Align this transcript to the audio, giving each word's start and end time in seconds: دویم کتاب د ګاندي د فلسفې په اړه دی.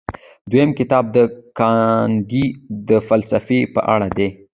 دویم 0.49 0.71
کتاب 0.79 1.03
د 1.15 1.17
ګاندي 1.59 2.45
د 2.89 2.91
فلسفې 3.07 3.59
په 3.73 3.81
اړه 3.93 4.07
دی. 4.17 4.29